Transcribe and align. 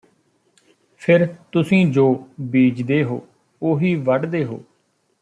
ਫੇਰ 1.01 1.25
ਤੁਸੀਂ 1.51 1.85
ਜੋ 1.91 2.05
ਬੀਜਦੇ 2.51 3.03
ਹੋ 3.03 3.21
ਉਹੀ 3.61 3.95
ਵੱਢਦੇ 3.95 4.43
ਹੋ 4.45 4.59